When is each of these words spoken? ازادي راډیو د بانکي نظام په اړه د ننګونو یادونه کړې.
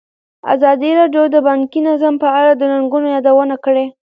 ازادي 0.53 0.91
راډیو 0.99 1.23
د 1.33 1.37
بانکي 1.47 1.79
نظام 1.89 2.15
په 2.23 2.27
اړه 2.39 2.51
د 2.55 2.61
ننګونو 2.71 3.07
یادونه 3.15 3.55
کړې. 3.65 3.85